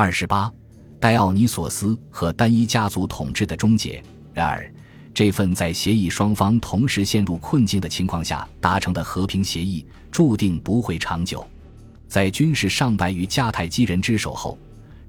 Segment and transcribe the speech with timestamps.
[0.00, 0.50] 二十八，
[0.98, 4.02] 戴奥尼索斯和单一家族统治的终结。
[4.32, 4.72] 然而，
[5.12, 11.46] 这份在协议双方同时陷入困境的情况下达成的和平协议，注定不会长久。
[12.08, 14.58] 在军事上败于迦太基人之手后，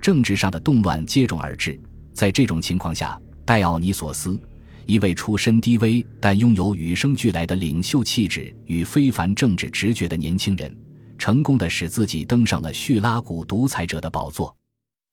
[0.01, 1.79] 政治上的动乱接踵而至。
[2.11, 4.37] 在这种情况下，戴奥尼索斯，
[4.85, 10.75] 一位出身低微但拥有与生俱来的领袖气质与非凡政治直觉的年轻人，
[11.17, 14.53] 成功的使自己登上了叙拉古独裁者的宝座。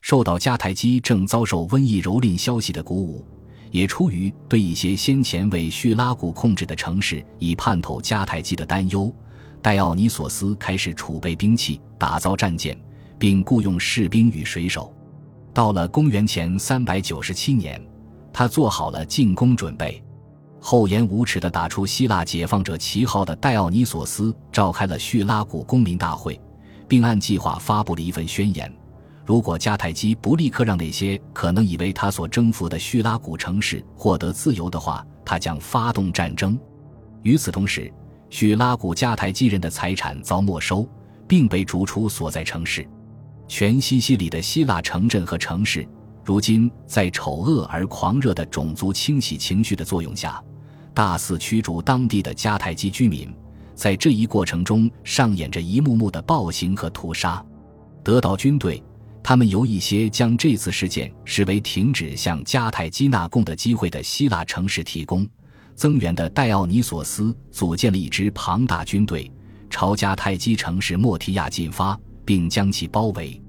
[0.00, 3.24] 受到迦太基正遭受瘟疫蹂躏消息的鼓舞。
[3.70, 9.14] 也出于对一些先前为叙拉古控制的城市以叛透迦太基的担忧，
[9.60, 12.74] 戴奥尼索斯开始储备兵器，打造战舰，
[13.18, 14.90] 并雇佣士兵与水手。
[15.52, 17.78] 到了公元前三百九十七年，
[18.32, 20.02] 他做好了进攻准备。
[20.60, 26.40] 厚颜无耻地打出希腊解放者旗号的戴奥尼索斯召开了叙拉古公民大会，
[26.88, 28.72] 并按计划发布了一份宣言。
[29.28, 36.58] 如果迦太基不立刻让那些可能以为他所征服的叙拉古城市获得自由的话，他将发动战争。
[37.20, 37.92] 与此同时，
[38.30, 40.88] 叙拉古迦太基人的财产遭没收，
[41.28, 42.88] 并被逐出所在城市。
[43.46, 45.86] 全西西里的希腊城镇和城市，
[46.24, 50.42] 如今在丑恶而狂热的种族清洗情绪的作用下，
[50.94, 53.30] 大肆驱逐当地的迦太基居民。
[53.74, 57.44] 在这一过程中，上演着一幕幕的暴行和屠杀。
[58.02, 58.82] 得到军队。
[59.22, 65.28] 他们由一些将这次事件视为停止向迦太基纳贡的机会的希腊城市提供
[65.74, 69.30] 增援的戴奥尼索斯组建了一支庞大军队，
[69.68, 73.40] 朝迦太基城市莫提亚进发，并将其包围。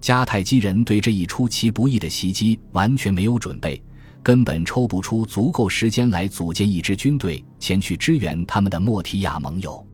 [0.00, 3.82] 迦太基人对这一出其不意的袭击完全没有准备，
[4.22, 9.84] 根本抽不出足够时间来组建一支军队前去支援他们的莫提亚盟友。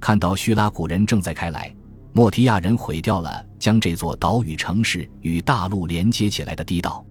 [0.00, 1.74] 看到叙拉古人正在开来。
[2.12, 7.04] 莫提亚人毁掉了将这座岛屿城市与大陆连接起来的堤道，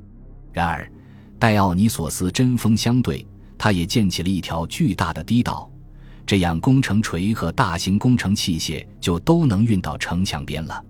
[0.51, 0.91] 然而，
[1.37, 3.25] 戴奥尼索斯针锋相对，
[3.55, 5.71] 他也建起了一条巨大的堤道，
[6.25, 10.83] 这样工程锤和大型工程器械就都能运到城墙边了。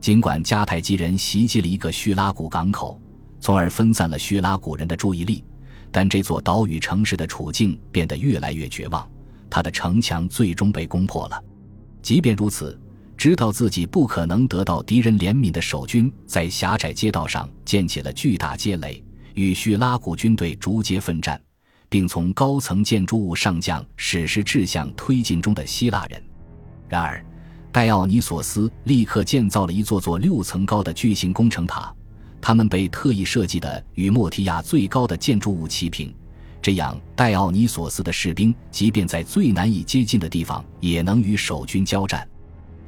[0.00, 3.00] 尽管迦太基人袭击了一个叙拉古港口，
[3.40, 5.44] 从而分散了叙拉古人的注意力，
[5.92, 9.08] 但这座岛屿城市的处境变得越来越绝望，
[9.48, 11.40] 它的城墙最终被攻破了。
[12.02, 12.76] 即便如此。
[13.16, 19.02] 知道自己不可能得到敌人怜悯的守军，在狭窄街道上建起了巨大街垒，
[19.34, 21.40] 与叙拉古军队逐街奋战，
[21.88, 26.22] 并从高层建筑物上将矢石掷向推进中的希腊人。
[26.88, 27.24] 然而，
[27.72, 31.92] 戴奥尼索斯立刻建造了一座座六层高的巨型工程塔，
[32.40, 36.14] 它们被特意设计的与莫提亚最高的建筑物齐平，
[36.60, 42.28] 这样戴奥尼索斯的士兵即便在最难以接近的地方，也能与守军交战。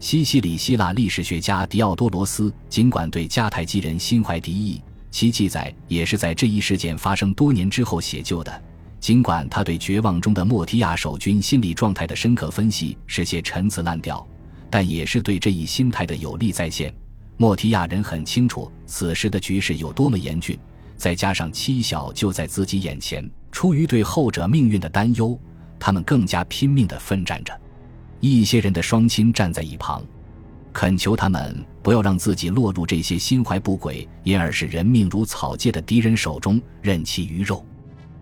[0.01, 8.63] 西西里希腊历史学家狄奥多罗斯尽管对迦太基人心怀敌意，其记载也是在这一事件发生多年之后写就的。
[9.01, 14.25] 尽管他对绝望中的莫提亚守军心理状态的深刻分析是些陈词滥调，
[14.71, 16.93] 但也是对这一心态的有力再现。
[17.37, 20.59] 莫提亚人很清楚此时的局势有多么严峻，
[20.97, 25.39] 再加上妻小就在自己眼前，出于对后者命运的担忧，
[25.79, 27.53] 他们更加拼命地奋战着。
[28.21, 30.03] 一些人的双亲站在一旁，
[30.73, 37.65] 恳求他们不要让自己落入这些心怀不轨、因而使人命如草芥的敌人手中，任其鱼肉。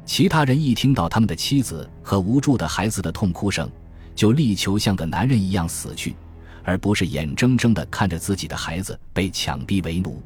[0.05, 3.71] 其他人一听到他们的妻子和无助的孩子的痛哭声，
[4.15, 6.15] 就力求像个男人一样死去，
[6.63, 10.23] 而不是眼睁睁地看着自己的孩子被抢逼为奴。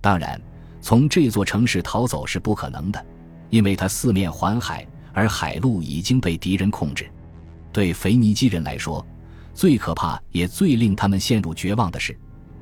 [0.00, 0.38] 当然，
[0.82, 3.06] 从这座城市逃走是不可能的，
[3.48, 7.08] 因为它四面环海，而海路已经被敌人控制。
[7.74, 9.04] 对腓尼基人来说，
[9.52, 12.16] 最可怕也最令他们陷入绝望的是，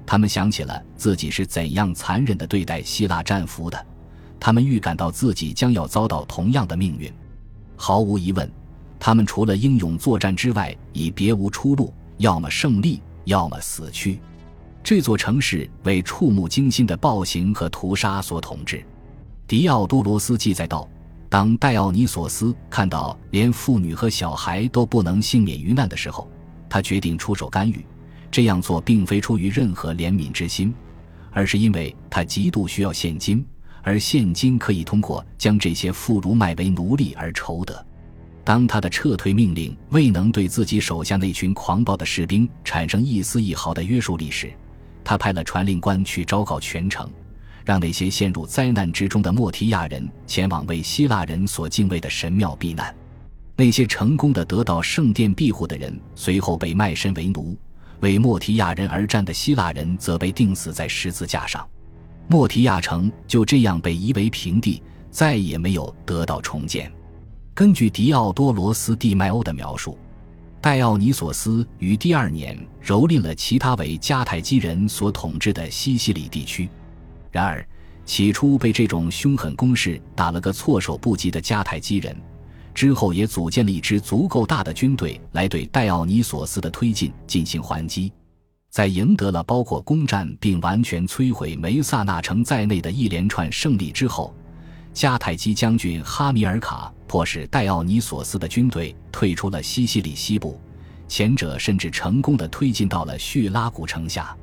[0.06, 3.86] 他们想起了自己是怎样残忍地对待希腊战俘的，
[4.40, 7.12] 他们预感到自己将要遭到同样的命运。
[7.76, 8.50] 毫无疑问，
[8.98, 14.18] 他们除了英勇作战之外，已别无出路，要么胜利，要么死去。
[14.82, 18.82] 这座城市为触目惊心的暴行和屠杀所统治。
[19.46, 20.88] 迪奥多罗斯记载道。
[21.32, 26.30] 当戴奥尼索斯看到连妇女和小孩都不能幸免于难的时候，
[26.68, 27.82] 他决定出手干预。
[28.30, 30.74] 这样做并非出于任何怜悯之心，
[31.30, 33.42] 而是因为他极度需要现金，
[33.80, 37.82] 而现金可以通过将这些妇孺卖为奴隶而筹得。
[38.44, 44.52] 当他的撤退命令未能对自己手下那群狂暴的士兵产生一丝一毫的约束力时，
[45.02, 47.10] 他派了传令官去昭告全城。
[47.64, 52.94] 让那些陷入灾难之中的莫提亚人前往为希腊人所敬畏的神庙避难。
[53.56, 57.56] 那些成功的得到圣殿庇护的人随后被卖身为奴，
[58.00, 61.64] 为莫提亚人而战的希腊人则被钉死在十字架上。
[62.28, 66.90] 莫提亚城就这样被夷为平地，再也没有得到重建。
[67.52, 69.98] 根据狄奥多罗斯·蒂迈欧的描述，
[70.60, 76.68] 戴奥尼索斯于第二年蹂躏了其他为迦太基人所统治的西西里地区。
[77.32, 77.66] 然而，
[78.04, 82.14] 起初被这种凶狠攻势打了个措手不及的迦太基人，
[82.74, 88.12] 之后也组建了一支足够大的军队来对戴奥尼索斯的推进进行还击。
[88.68, 94.34] 在赢得了包括攻占并完全摧毁梅萨纳城在内的一连串胜利之后，
[94.94, 100.60] 迦太基将军哈米尔卡迫使戴奥尼索斯的军队退出了西西里西部，
[101.08, 104.36] 前者甚至成功的推进到了叙拉古城下。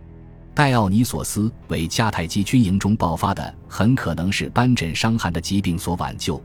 [0.60, 6.44] 戴奥尼索斯为迦太基军营中爆发的很可能是斑疹伤寒的疾病所挽救。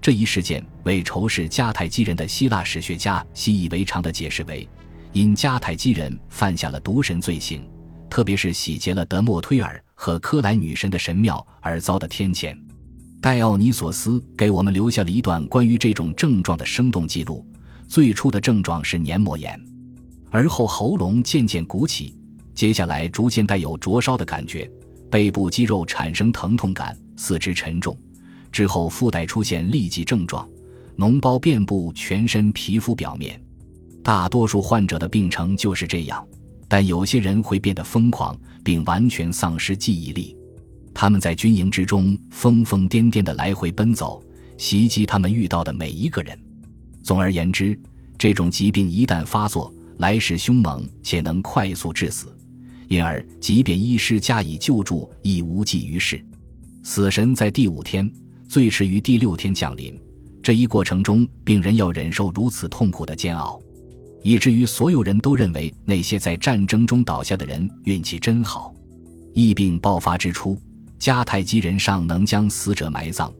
[0.00, 4.68] 这一事件为仇视迦太基人的希腊史学家习以为常的解释为。
[5.12, 7.64] 因迦太基人犯下了毒神罪行，
[8.10, 12.58] 特别是洗劫了德莫忒尔和科莱女神的神庙而遭的天谴。
[13.20, 17.46] 戴奥尼索斯给我们留下了一段关于这种症状的生动记录：
[17.86, 19.56] 最初的症状是黏膜炎，
[20.32, 22.18] 而后喉咙渐渐鼓起，
[22.54, 24.70] 接下来逐渐带有灼烧的感觉，
[25.10, 27.96] 背部肌肉产生疼痛感，四肢沉重，
[28.50, 30.48] 之后附带出现痢疾症状，
[30.96, 33.40] 脓包遍布全身皮肤表面。
[34.02, 36.26] 大多数患者的病程就是这样，
[36.68, 40.36] 但有些人会变得疯狂，并完全丧失记忆力。
[40.92, 44.22] 他们在军营之中疯疯癫癫地来回奔走，
[44.58, 46.38] 袭击他们遇到的每一个人。
[47.02, 47.78] 总而言之，
[48.18, 52.36] 这种疾病一旦发作，来势凶猛且能快速致死，
[52.92, 56.22] 因而即便医师加以救助，亦无济于事。
[56.82, 58.12] 死神在第五天，
[58.46, 59.98] 最迟于第六天降临。
[60.42, 63.58] 这一过程中，病人要忍受如此痛苦的煎熬。
[64.22, 68.74] 以至于所有人都认为那些在战争中倒下的人运气真好。
[69.32, 70.60] 疫病爆发之初，
[71.00, 73.32] 迦太基人尚能将死者埋葬，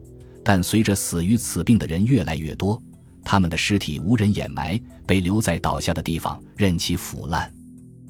[0.43, 2.83] 但随着死于此病的人越来越多，
[3.23, 7.53] 他们的尸体无人掩埋，被留在倒下的地方任其腐烂。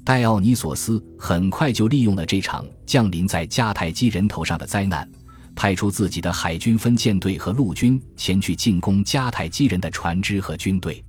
[0.04, 5.08] 戴奥尼索斯很快就利用了这场降临在迦太基人头上的灾难，
[5.54, 11.02] 派出自己的海军分舰队和陆军前去进攻迦太基人的船只和军队。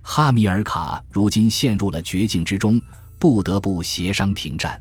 [0.00, 2.80] 哈米尔卡如今陷入了绝境之中，
[3.16, 4.80] 不得不协商停战。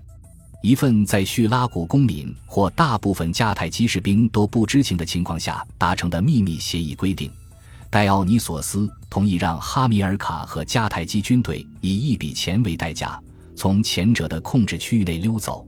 [0.63, 7.31] 一份在叙拉古公民或大部分迦太基士兵都不知情的情况下达成的秘密协议规定，
[7.91, 13.19] 戴奥尼索斯同意让哈米尔卡和迦太基军队以一笔钱为代价，
[13.55, 15.67] 从前者的控制区域内溜走。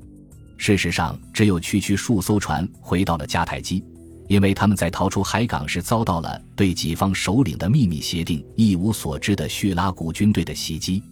[0.57, 3.83] 事实上，只有区区数艘船回到了迦太基。
[4.29, 11.03] 因为他们在逃出海港时遭到了对己方首领的秘密协定一无所知的叙拉古军队的袭击，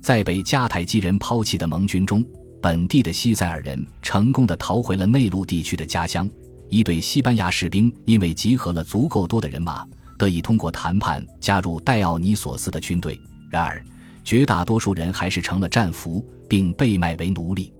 [0.00, 2.24] 在被迦太基人抛弃的盟军中，
[2.62, 6.30] 本地的西塞尔人成功的逃回了内陆地区的家乡。
[6.70, 9.84] 一队西班牙士兵因为集合了足够多的人马，
[10.16, 13.20] 得以通过谈判加入戴奥尼索斯的军队。
[13.50, 13.84] 然而，
[14.24, 17.72] 绝大多数人还是成了战俘，并被卖为奴隶。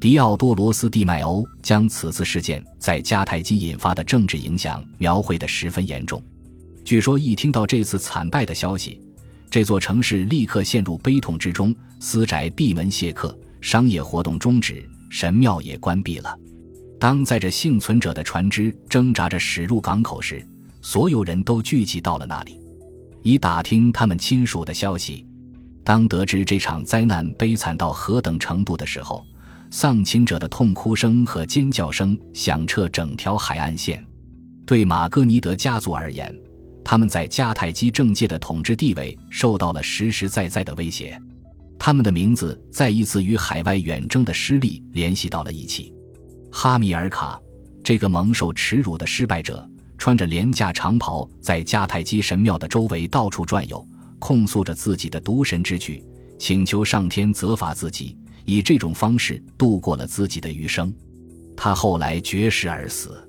[0.00, 6.22] 迪奥多罗斯·蒂迈欧将此次事件在迦太基引发的政治影响描绘得十分严重。
[6.84, 8.98] 据说，一听到这次惨败的消息，
[9.50, 16.34] 这座城市立刻陷入悲痛之中，私宅闭门谢客，商业活动终止，神庙也关闭了。
[16.98, 20.42] 当载着幸存者的船只挣扎着驶入港口时，
[20.80, 22.58] 所有人都聚集到了那里，
[23.22, 25.26] 以打听他们亲属的消息。
[25.90, 29.26] 当得知这场灾难悲惨到何等程度的时候，
[29.72, 34.06] 丧亲者的痛哭声和尖叫声响彻整条海岸线。
[34.64, 36.32] 对马格尼德家族而言，
[36.84, 41.20] 他们在迦太基政界的统治地位受到了实实在在的威胁。
[41.76, 45.92] 他们的名字再一次与海外远征的失利联系到了一起。
[46.52, 47.36] 哈米尔卡，
[47.82, 49.68] 这个蒙受耻辱的失败者，
[49.98, 53.84] 穿着廉价长袍，在迦太基神庙的周围到处转悠，
[54.20, 56.04] 控诉着自己的渎神之举，
[56.38, 58.16] 请求上天责罚自己。
[58.46, 60.92] 以这种方式度过了自己的余生，
[61.56, 63.28] 他后来绝食而死。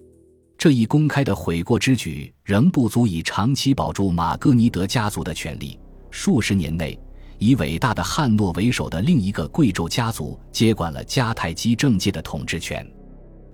[0.57, 5.79] 这一公开的悔过之举仍不足以长期保住马格尼德家族的权利。
[6.11, 6.99] 数十年内，
[7.39, 12.85] 以伟大的汉诺为首的另一个贵胄家族接管了迦太基政界的统治权。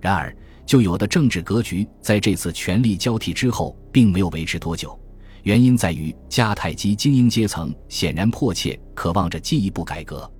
[0.00, 4.98] 然而，就有的政治格局在这次权力交替之后并没有维持多久。
[5.42, 10.30] 原因在于迦太基精英阶层显然迫切渴望着进一步改革。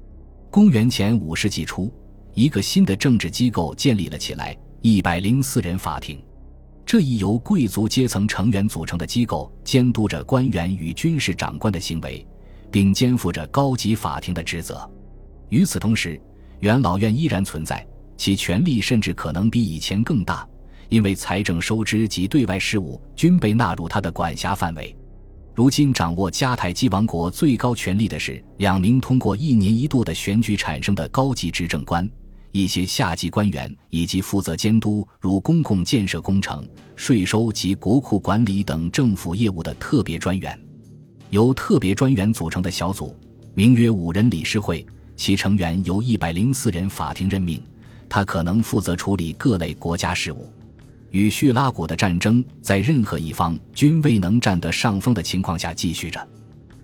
[0.50, 1.92] 公元前五世纪初，
[2.34, 6.22] 一个新的政治机构建立了起来——一百零四人法庭。
[6.86, 12.26] 这一由贵族阶层成员组成的机构监督着官员与军事长官的行为，
[12.70, 14.90] 并肩负着高级法庭的职责。
[15.50, 16.18] 与此同时，
[16.60, 17.86] 元老院依然存在，
[18.16, 20.47] 其权力甚至可能比以前更大，
[20.88, 24.94] 因为财政收支及对外事务均被纳入他的管辖范围。
[25.54, 32.08] 如今掌握迦太基王国最高权力的是两名通过一年一度的选举产生的高级执政官。
[32.50, 36.66] 一些下级官员以及负责监督如公共建设工程、
[36.96, 40.58] 税收及国库管理等政府业务的特别专员，
[41.28, 43.14] 由特别专员组成的小组，
[43.52, 47.62] 名曰五人理事会，其成员由一百零四人法庭任命。
[48.08, 50.50] 他可能负责处理各类国家事务。
[51.10, 56.28] 与叙拉古的战争在任何一方均未能占得上风的情况下继续着。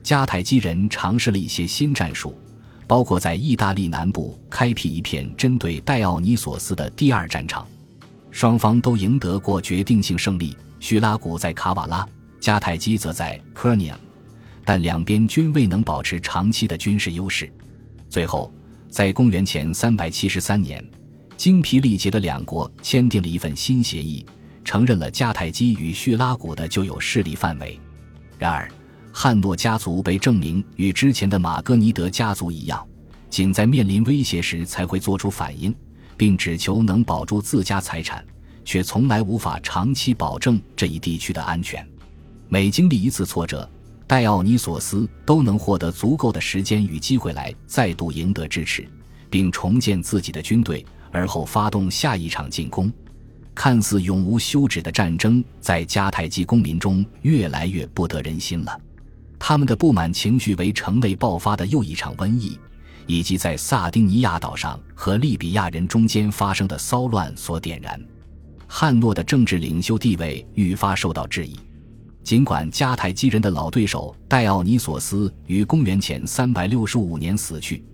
[0.02, 2.36] 迦太基人尝试了一些新战术。
[2.86, 7.66] 包括在意大利南部开辟一片针对戴奥尼索斯的第二战场，
[8.30, 10.54] 双方都赢得过决定性胜利。
[10.80, 12.06] 叙拉古在卡瓦拉，
[12.38, 13.98] 迦太基则在科尼亚，
[14.66, 17.50] 但两边均未能保持长期的军事优势。
[18.10, 18.52] 最后，
[18.90, 20.84] 在公元前373年，
[21.36, 24.24] 精疲力竭的两国签订了一份新协议，
[24.64, 27.78] 承认了迦太基与叙拉古的旧有势力范围。
[28.38, 28.70] 然而，
[29.12, 32.84] 汉诺家族被证明与之前的马格尼德家族一样，
[33.30, 35.74] 仅在面临威胁时才会做出反应，
[36.16, 38.24] 并只求能保住自家财产，
[38.64, 41.86] 却从来无法长期保证这一地区的安全。
[42.48, 43.68] 每经历一次挫折，
[44.06, 48.88] 戴奥尼索斯都能获得足够的时间与机会来再度赢得支持，
[49.30, 52.92] 并重建自己的军队，而后发动下一场进攻。
[53.54, 58.80] 看似永无休止的战争，在迦太基公民中越来越不得人心了。
[59.38, 62.58] 他们的不满情绪为城内爆发的又一场瘟疫，
[63.06, 68.00] 以及在萨丁尼亚岛上和利比亚人中间发生的骚乱所点燃。
[68.66, 71.56] 汉诺的政治领袖地位愈发受到质疑。
[72.24, 77.84] 尽管迦太基人的老对手戴奥尼索斯于公元前365年死去，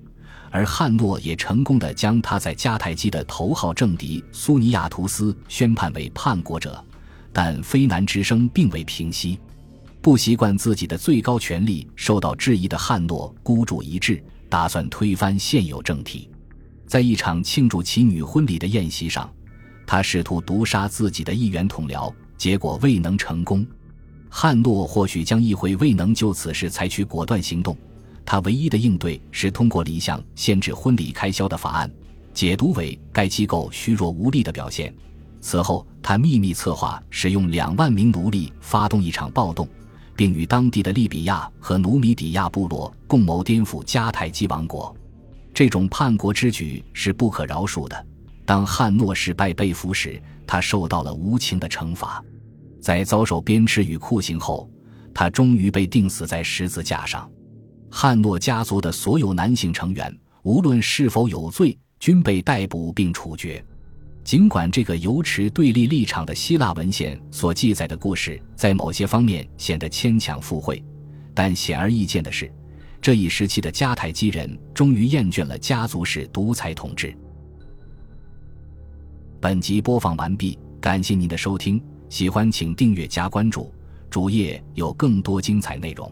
[0.51, 6.85] 而汉诺也成功的将他在迦太基的头号政敌苏尼亚图斯宣判为叛国者，
[7.33, 9.39] 但非难之声并未平息。
[10.03, 16.29] 不习惯自己的最高权力受到质疑的汉诺孤注一掷，打算推翻现有政体。
[16.87, 19.31] 在一场庆祝其女婚礼的宴席上，
[19.87, 23.65] 他试图毒杀自己的议员同僚，结果未能成功。
[24.29, 27.77] 汉诺或许将议会未能就此事采取果断行动，
[28.25, 31.91] 他唯一的应对是通过了一项限制婚礼开销的法案，
[32.33, 34.95] 解读为该机构虚弱无力的表现。
[35.41, 39.69] 此后，他秘密策划使用两万名奴隶发动一场暴动。
[40.17, 44.95] 并与当地的利比亚和努米底亚部落共谋颠覆迦太基王国，
[45.55, 48.07] 这种叛国之举是不可饶恕的。
[48.45, 52.23] 当汉诺失败被俘时，他受到了无情的惩罚。
[52.83, 54.69] 在遭受鞭笞与酷刑后，
[55.15, 57.27] 他终于被钉死在十字架上。
[57.91, 63.63] 汉诺家族的所有男性成员，无论是否有罪，均被逮捕并处决。
[64.23, 70.83] 尽管这个尤持对立立场的希腊文献所记载的故事在某些方面显得牵强附会，
[71.35, 72.51] 但显而易见的是，
[73.01, 77.13] 这一时期的迦太基人终于厌倦了家族式独裁统治。
[79.41, 83.73] 本集播放完毕，感谢您的收听，喜欢请订阅加关注，
[84.11, 86.11] 主页有更多精彩内容。